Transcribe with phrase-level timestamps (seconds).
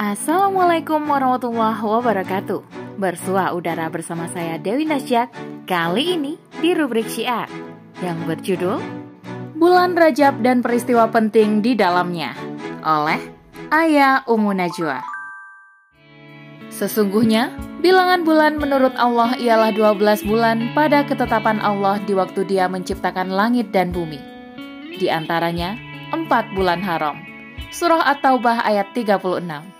[0.00, 2.64] Assalamualaikum warahmatullahi wabarakatuh
[2.96, 5.28] Bersua udara bersama saya Dewi Nasjak
[5.68, 7.44] Kali ini di rubrik syiar
[8.00, 8.80] Yang berjudul
[9.60, 12.32] Bulan Rajab dan peristiwa penting di dalamnya
[12.80, 13.20] Oleh
[13.68, 15.04] Ayah Umu Najwa
[16.72, 17.52] Sesungguhnya,
[17.84, 23.68] bilangan bulan menurut Allah ialah 12 bulan pada ketetapan Allah di waktu dia menciptakan langit
[23.68, 24.16] dan bumi.
[24.96, 25.76] Di antaranya,
[26.14, 27.20] 4 bulan haram.
[27.68, 29.79] Surah At-Taubah ayat 36.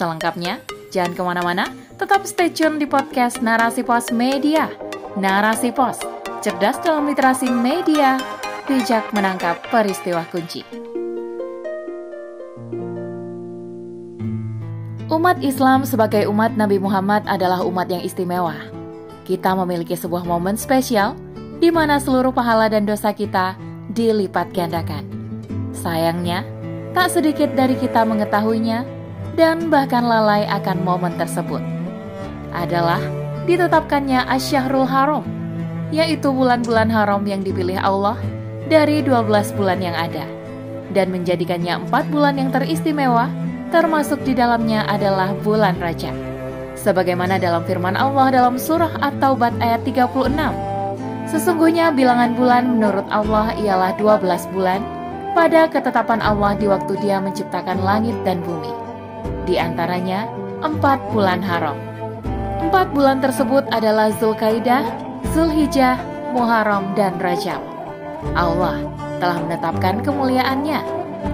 [0.00, 1.68] Selengkapnya, jangan ke mana-mana,
[2.00, 4.72] tetap stay tune di podcast Narasi Pos Media.
[5.12, 6.00] Narasi Pos,
[6.40, 8.16] cerdas dalam literasi media,
[8.64, 10.64] bijak menangkap peristiwa kunci.
[15.12, 18.56] Umat Islam sebagai umat Nabi Muhammad adalah umat yang istimewa.
[19.28, 21.12] Kita memiliki sebuah momen spesial
[21.60, 23.52] di mana seluruh pahala dan dosa kita
[23.92, 25.04] dilipat gandakan.
[25.76, 26.40] Sayangnya,
[26.96, 28.99] tak sedikit dari kita mengetahuinya
[29.40, 31.64] dan bahkan lalai akan momen tersebut.
[32.52, 33.00] Adalah
[33.48, 35.24] ditetapkannya Asyahrul Haram,
[35.88, 38.20] yaitu bulan-bulan haram yang dipilih Allah
[38.68, 40.28] dari 12 bulan yang ada,
[40.92, 43.32] dan menjadikannya empat bulan yang teristimewa
[43.72, 46.12] termasuk di dalamnya adalah bulan Rajab.
[46.76, 50.36] Sebagaimana dalam firman Allah dalam surah At-Taubat ayat 36.
[51.32, 54.84] Sesungguhnya bilangan bulan menurut Allah ialah 12 bulan
[55.32, 58.89] pada ketetapan Allah di waktu dia menciptakan langit dan bumi.
[59.48, 60.28] Di antaranya,
[60.60, 61.76] empat bulan haram.
[62.60, 64.84] Empat bulan tersebut adalah Zulkaidah,
[65.32, 65.96] Zulhijjah,
[66.36, 67.60] Muharram, dan Rajab.
[68.36, 68.78] Allah
[69.16, 70.80] telah menetapkan kemuliaannya,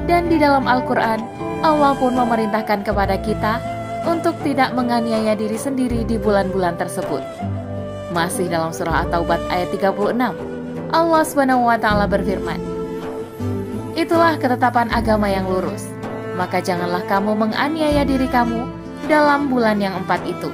[0.07, 3.59] dan di dalam Al-Quran Allah pun memerintahkan kepada kita
[4.07, 7.23] untuk tidak menganiaya diri sendiri di bulan-bulan tersebut.
[8.15, 10.37] Masih dalam surah At-Taubat ayat 36,
[10.95, 11.25] Allah
[11.83, 12.61] taala berfirman,
[13.99, 15.96] "Itulah ketetapan agama yang lurus.
[16.37, 18.69] Maka janganlah kamu menganiaya diri kamu
[19.09, 20.53] dalam bulan yang empat itu.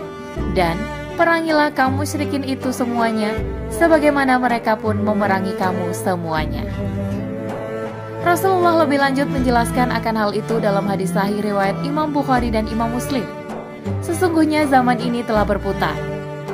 [0.54, 0.78] Dan
[1.18, 3.34] perangilah kaum musyrikin itu semuanya,
[3.68, 6.64] sebagaimana mereka pun memerangi kamu semuanya."
[8.22, 12.86] Rasulullah lebih lanjut menjelaskan akan hal itu dalam hadis sahih riwayat Imam Bukhari dan Imam
[12.94, 13.26] Muslim.
[13.98, 15.98] Sesungguhnya zaman ini telah berputar.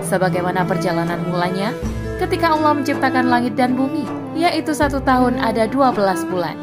[0.00, 1.77] Sebagaimana perjalanan mulanya,
[2.17, 6.56] ketika Allah menciptakan langit dan bumi, yaitu satu tahun ada 12 bulan.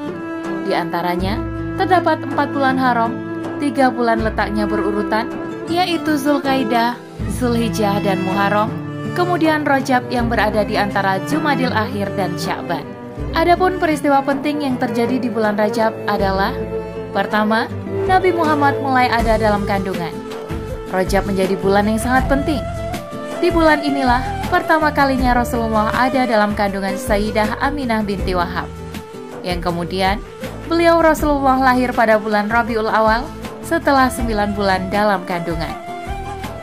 [0.65, 1.37] Di antaranya,
[1.75, 3.11] terdapat empat bulan haram,
[3.59, 5.27] tiga bulan letaknya berurutan,
[5.67, 6.95] yaitu Zulkaidah,
[7.35, 8.71] Zulhijjah, dan Muharram,
[9.13, 12.83] kemudian Rojab yang berada di antara Jumadil Akhir dan Sya'ban.
[13.35, 16.55] Adapun peristiwa penting yang terjadi di bulan Rajab adalah
[17.15, 17.71] Pertama,
[18.11, 20.11] Nabi Muhammad mulai ada dalam kandungan.
[20.91, 22.59] Rajab menjadi bulan yang sangat penting.
[23.39, 24.19] Di bulan inilah
[24.51, 28.67] pertama kalinya Rasulullah ada dalam kandungan Sayyidah Aminah binti Wahab.
[29.47, 30.19] Yang kemudian
[30.65, 33.25] beliau Rasulullah lahir pada bulan Rabiul Awal
[33.65, 35.73] setelah 9 bulan dalam kandungan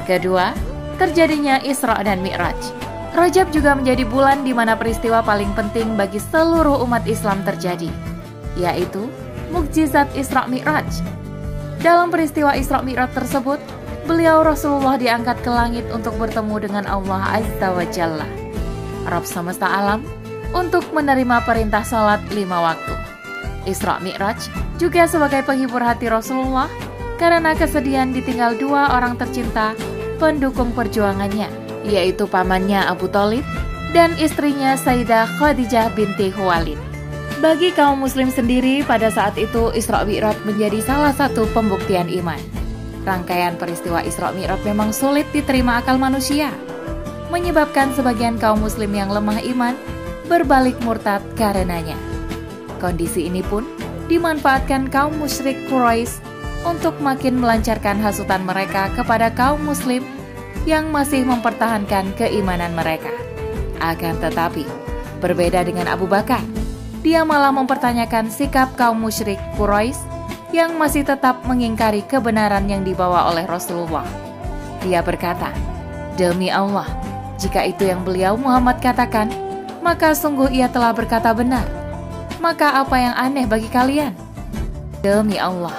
[0.02, 0.50] Kedua,
[0.98, 6.80] terjadinya Isra dan Mi'raj Rajab juga menjadi bulan di mana peristiwa paling penting bagi seluruh
[6.88, 7.92] umat Islam terjadi,
[8.56, 9.04] yaitu
[9.52, 10.88] mukjizat Isra Mi'raj.
[11.84, 13.60] Dalam peristiwa Isra Mi'raj tersebut,
[14.08, 18.24] beliau Rasulullah diangkat ke langit untuk bertemu dengan Allah Azza wa Jalla,
[19.04, 20.00] Rabb semesta alam,
[20.56, 23.11] untuk menerima perintah salat lima waktu.
[23.64, 24.50] Isra Mi'raj
[24.80, 26.66] juga sebagai penghibur hati Rasulullah
[27.20, 29.78] karena kesedihan ditinggal dua orang tercinta
[30.18, 31.50] pendukung perjuangannya,
[31.86, 33.46] yaitu pamannya Abu Talib
[33.94, 36.78] dan istrinya Sayyidah Khadijah binti Khuwailid.
[37.42, 42.38] Bagi kaum muslim sendiri pada saat itu Isra Mi'raj menjadi salah satu pembuktian iman.
[43.02, 46.54] Rangkaian peristiwa Isra Mi'raj memang sulit diterima akal manusia,
[47.34, 49.74] menyebabkan sebagian kaum muslim yang lemah iman
[50.30, 52.11] berbalik murtad karenanya.
[52.82, 53.62] Kondisi ini pun
[54.10, 56.18] dimanfaatkan kaum musyrik Quraisy
[56.66, 60.02] untuk makin melancarkan hasutan mereka kepada kaum muslim
[60.66, 63.14] yang masih mempertahankan keimanan mereka.
[63.78, 64.66] Akan tetapi,
[65.22, 66.42] berbeda dengan Abu Bakar,
[67.06, 70.02] dia malah mempertanyakan sikap kaum musyrik Quraisy
[70.50, 74.06] yang masih tetap mengingkari kebenaran yang dibawa oleh Rasulullah.
[74.82, 75.54] Dia berkata,
[76.18, 76.86] "Demi Allah,
[77.38, 79.30] jika itu yang beliau Muhammad katakan,
[79.82, 81.81] maka sungguh ia telah berkata benar.
[82.42, 84.18] Maka apa yang aneh bagi kalian?
[84.98, 85.70] Demi Allah,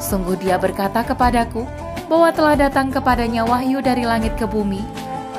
[0.00, 1.68] sungguh dia berkata kepadaku,
[2.08, 4.80] bahwa telah datang kepadanya wahyu dari langit ke bumi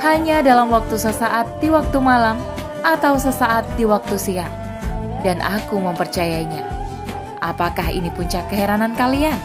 [0.05, 2.37] hanya dalam waktu sesaat di waktu malam
[2.85, 4.53] atau sesaat di waktu siang.
[5.25, 6.61] Dan aku mempercayainya.
[7.41, 9.41] Apakah ini puncak keheranan kalian?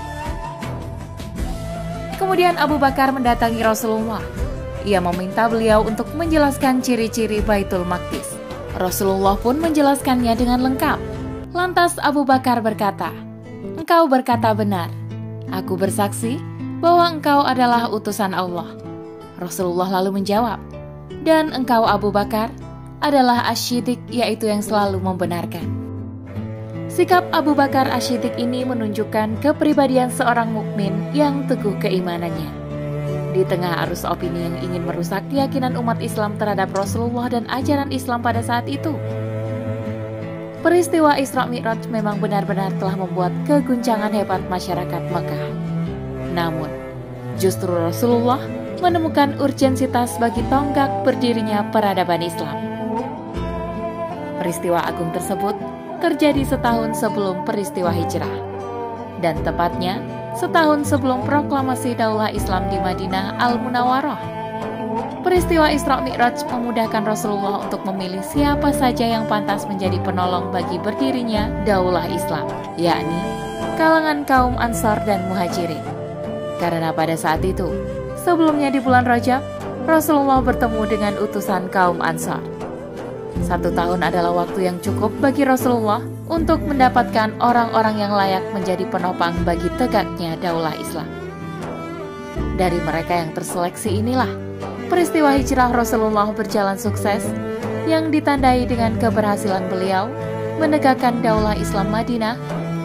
[2.20, 4.20] Kemudian Abu Bakar mendatangi Rasulullah.
[4.84, 8.36] Ia meminta beliau untuk menjelaskan ciri-ciri Baitul Maqdis.
[8.76, 11.13] Rasulullah pun menjelaskannya dengan lengkap.
[11.54, 13.14] Lantas Abu Bakar berkata,
[13.78, 14.90] "Engkau berkata benar.
[15.54, 16.42] Aku bersaksi
[16.82, 18.74] bahwa engkau adalah utusan Allah.
[19.38, 20.58] Rasulullah lalu menjawab,
[21.22, 22.50] dan engkau Abu Bakar
[22.98, 25.62] adalah asyidik yaitu yang selalu membenarkan.
[26.90, 32.50] Sikap Abu Bakar asyidik ini menunjukkan kepribadian seorang mukmin yang teguh keimanannya.
[33.34, 38.22] Di tengah arus opini yang ingin merusak keyakinan umat Islam terhadap Rasulullah dan ajaran Islam
[38.22, 38.94] pada saat itu,
[40.64, 45.44] peristiwa Isra Mi'raj memang benar-benar telah membuat keguncangan hebat masyarakat Mekah.
[46.32, 46.72] Namun,
[47.36, 48.40] justru Rasulullah
[48.80, 52.56] menemukan urgensitas bagi tonggak berdirinya peradaban Islam.
[54.40, 55.52] Peristiwa agung tersebut
[56.00, 58.32] terjadi setahun sebelum peristiwa hijrah,
[59.20, 60.00] dan tepatnya
[60.32, 64.13] setahun sebelum proklamasi Daulah Islam di Madinah Al-Munawwarah.
[65.34, 71.50] Peristiwa Isra Mi'raj memudahkan Rasulullah untuk memilih siapa saja yang pantas menjadi penolong bagi berdirinya
[71.66, 72.46] Daulah Islam,
[72.78, 73.18] yakni
[73.74, 75.82] kalangan kaum Ansar dan Muhajirin.
[76.62, 77.66] Karena pada saat itu,
[78.22, 79.42] sebelumnya di bulan Rajab,
[79.90, 82.38] Rasulullah bertemu dengan utusan kaum Ansar.
[83.42, 85.98] Satu tahun adalah waktu yang cukup bagi Rasulullah
[86.30, 91.10] untuk mendapatkan orang-orang yang layak menjadi penopang bagi tegaknya daulah Islam.
[92.54, 94.30] Dari mereka yang terseleksi inilah,
[94.94, 97.26] peristiwa hijrah Rasulullah berjalan sukses
[97.90, 100.06] yang ditandai dengan keberhasilan beliau
[100.62, 102.38] menegakkan daulah Islam Madinah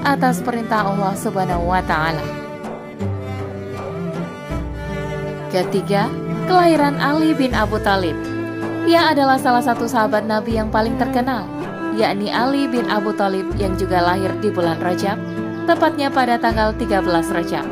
[0.09, 2.25] atas perintah Allah Subhanahu wa taala.
[5.53, 6.09] Ketiga,
[6.49, 8.17] kelahiran Ali bin Abu Talib.
[8.89, 11.45] Ia adalah salah satu sahabat Nabi yang paling terkenal,
[11.93, 15.21] yakni Ali bin Abu Talib yang juga lahir di bulan Rajab,
[15.69, 17.69] tepatnya pada tanggal 13 Rajab.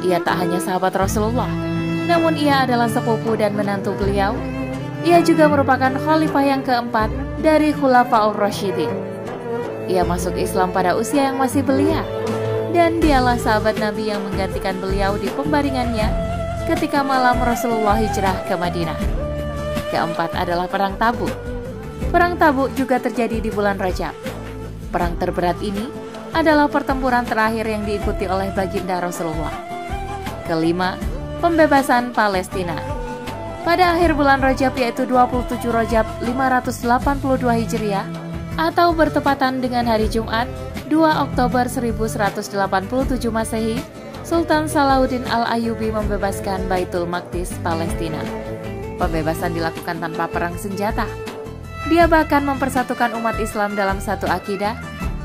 [0.00, 1.69] Ia tak hanya sahabat Rasulullah,
[2.10, 4.34] namun ia adalah sepupu dan menantu beliau.
[5.06, 7.06] Ia juga merupakan khalifah yang keempat
[7.38, 8.90] dari Khulafaur Rashidin.
[9.86, 12.02] Ia masuk Islam pada usia yang masih belia,
[12.74, 16.10] dan dialah sahabat Nabi yang menggantikan beliau di pembaringannya
[16.68, 18.98] ketika malam Rasulullah hijrah ke Madinah.
[19.90, 21.32] Keempat adalah Perang Tabuk.
[22.10, 24.14] Perang Tabuk juga terjadi di bulan Rajab.
[24.90, 25.86] Perang terberat ini
[26.30, 29.54] adalah pertempuran terakhir yang diikuti oleh baginda Rasulullah.
[30.46, 30.94] Kelima,
[31.40, 32.76] pembebasan Palestina.
[33.64, 38.06] Pada akhir bulan Rajab yaitu 27 Rajab 582 Hijriah
[38.60, 40.44] atau bertepatan dengan hari Jumat
[40.92, 42.52] 2 Oktober 1187
[43.32, 43.80] Masehi
[44.20, 48.20] Sultan Salahuddin Al-Ayubi membebaskan Baitul Maqdis, Palestina.
[49.00, 51.08] Pembebasan dilakukan tanpa perang senjata.
[51.88, 54.76] Dia bahkan mempersatukan umat Islam dalam satu akidah,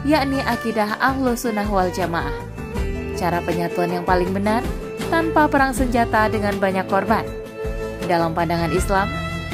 [0.07, 2.33] yakni akidah Ahlu Sunnah wal Jamaah.
[3.19, 4.63] Cara penyatuan yang paling benar,
[5.07, 7.25] tanpa perang senjata dengan banyak korban.
[8.05, 9.07] Dalam pandangan Islam,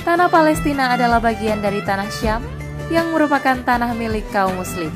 [0.04, 2.42] tanah Palestina adalah bagian dari tanah Syam
[2.92, 4.92] yang merupakan tanah milik kaum muslim.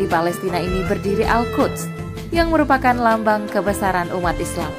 [0.00, 1.86] Di Palestina ini berdiri Al-Quds,
[2.34, 4.72] yang merupakan lambang kebesaran umat Islam.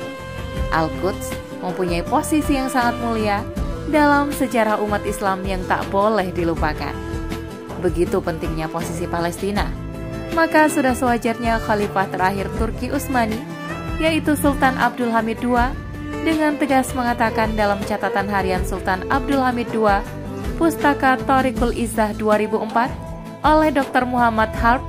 [0.75, 1.31] Al-Quds
[1.63, 3.39] mempunyai posisi yang sangat mulia
[3.87, 6.91] dalam sejarah umat Islam yang tak boleh dilupakan.
[7.79, 9.69] Begitu pentingnya posisi Palestina,
[10.33, 13.39] maka sudah sewajarnya khalifah terakhir Turki Utsmani,
[14.01, 15.71] yaitu Sultan Abdul Hamid II,
[16.25, 20.01] dengan tegas mengatakan dalam catatan harian Sultan Abdul Hamid II,
[20.55, 22.91] Pustaka Torikul Izzah 2004,
[23.45, 24.03] oleh Dr.
[24.09, 24.81] Muhammad Harb,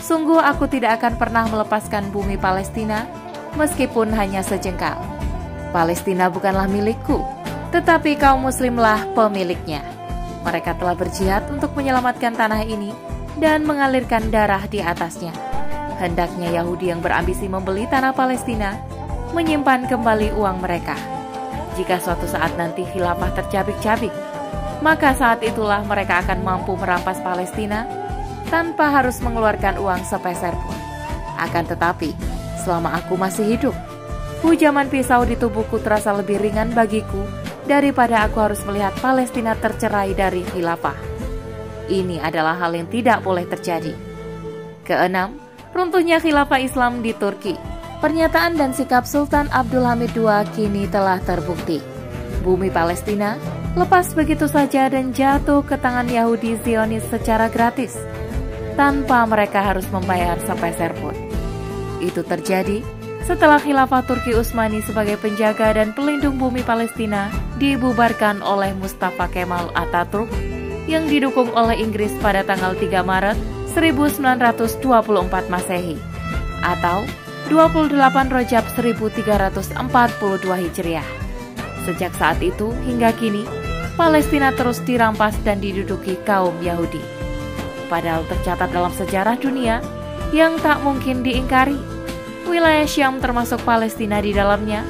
[0.00, 3.04] Sungguh aku tidak akan pernah melepaskan bumi Palestina,
[3.60, 4.96] meskipun hanya sejengkal.
[5.76, 7.20] Palestina bukanlah milikku,
[7.68, 9.84] tetapi kaum muslimlah pemiliknya.
[10.40, 12.96] Mereka telah berjihad untuk menyelamatkan tanah ini
[13.36, 15.49] dan mengalirkan darah di atasnya.
[16.00, 18.80] Hendaknya Yahudi yang berambisi membeli tanah Palestina
[19.36, 20.96] menyimpan kembali uang mereka.
[21.76, 24.10] Jika suatu saat nanti khilafah tercabik-cabik,
[24.80, 27.84] maka saat itulah mereka akan mampu merampas Palestina
[28.48, 30.78] tanpa harus mengeluarkan uang sepeser pun.
[31.36, 32.16] Akan tetapi,
[32.64, 33.76] selama aku masih hidup,
[34.40, 37.22] hujaman pisau di tubuhku terasa lebih ringan bagiku
[37.68, 40.96] daripada aku harus melihat Palestina tercerai dari khilafah.
[41.92, 43.94] Ini adalah hal yang tidak boleh terjadi.
[44.82, 47.54] Keenam, runtuhnya khilafah Islam di Turki.
[48.00, 51.84] Pernyataan dan sikap Sultan Abdul Hamid II kini telah terbukti.
[52.40, 53.36] Bumi Palestina
[53.76, 58.00] lepas begitu saja dan jatuh ke tangan Yahudi Zionis secara gratis
[58.74, 61.12] tanpa mereka harus membayar sepeser pun.
[62.00, 62.80] Itu terjadi
[63.28, 67.28] setelah khilafah Turki Utsmani sebagai penjaga dan pelindung bumi Palestina
[67.60, 70.32] dibubarkan oleh Mustafa Kemal Ataturk
[70.88, 75.96] yang didukung oleh Inggris pada tanggal 3 Maret 1924 Masehi
[76.60, 77.06] atau
[77.48, 77.96] 28
[78.30, 79.74] Rojab 1342
[80.46, 81.08] Hijriah.
[81.88, 83.48] Sejak saat itu hingga kini,
[83.96, 87.20] Palestina terus dirampas dan diduduki kaum Yahudi
[87.90, 89.82] padahal tercatat dalam sejarah dunia
[90.30, 91.76] yang tak mungkin diingkari.
[92.46, 94.82] wilayah Syam termasuk Palestina di dalamnya,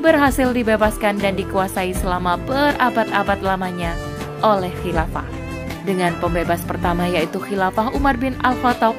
[0.00, 3.92] berhasil dibebaskan dan dikuasai selama berabad-abad lamanya
[4.40, 5.41] oleh khilafah.
[5.82, 8.94] Dengan pembebas pertama yaitu khilafah Umar bin Al-Khattab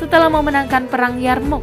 [0.00, 1.62] setelah memenangkan perang Yarmouk.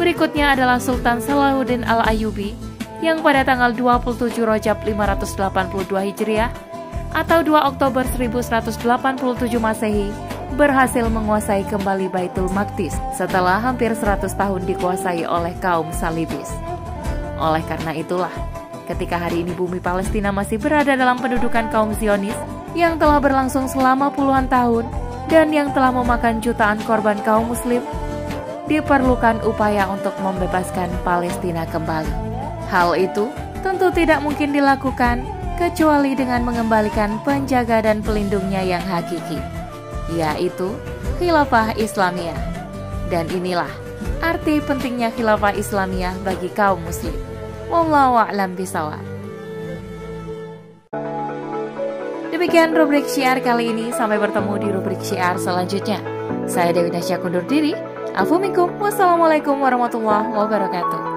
[0.00, 2.56] Berikutnya adalah Sultan Salahuddin Al-Ayubi
[3.04, 6.50] yang pada tanggal 27 Rajab 582 Hijriah
[7.12, 8.80] atau 2 Oktober 1187
[9.60, 10.08] Masehi
[10.56, 16.48] berhasil menguasai kembali Baitul Maqdis setelah hampir 100 tahun dikuasai oleh kaum Salibis.
[17.40, 18.32] Oleh karena itulah,
[18.88, 22.36] ketika hari ini bumi Palestina masih berada dalam pendudukan kaum Zionis
[22.72, 24.88] yang telah berlangsung selama puluhan tahun
[25.28, 27.84] dan yang telah memakan jutaan korban kaum muslim,
[28.68, 32.12] diperlukan upaya untuk membebaskan Palestina kembali.
[32.72, 33.28] Hal itu
[33.60, 35.20] tentu tidak mungkin dilakukan
[35.60, 39.38] kecuali dengan mengembalikan penjaga dan pelindungnya yang hakiki
[40.12, 40.72] yaitu
[41.20, 42.36] khilafah Islamiyah.
[43.08, 43.70] Dan inilah
[44.24, 47.14] arti pentingnya khilafah Islamiyah bagi kaum muslim.
[47.68, 49.11] Wallahu a'lam bisawab.
[52.42, 53.94] Demikian rubrik syiar kali ini.
[53.94, 56.02] Sampai bertemu di rubrik syiar selanjutnya.
[56.50, 57.70] Saya Dewi Nasya kundur diri.
[58.18, 58.82] Afumikum.
[58.82, 61.11] Wassalamualaikum warahmatullahi wabarakatuh.